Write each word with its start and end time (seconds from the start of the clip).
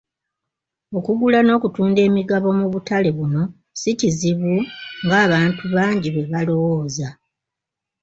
Okugula 0.97 1.39
n'okutunda 1.43 1.99
emigabo 2.07 2.49
mu 2.59 2.65
butale 2.73 3.09
buno 3.17 3.43
si 3.79 3.91
kizibu 3.99 4.53
ng'abantu 5.07 5.63
bangi 5.75 6.07
bwe 6.11 6.23
balowooza. 6.31 7.07